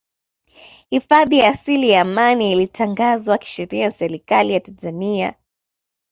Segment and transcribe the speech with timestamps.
[0.89, 5.33] Hifadhi ya asili ya Amani ilitangazwa kisheria na Serikali ya Tanzania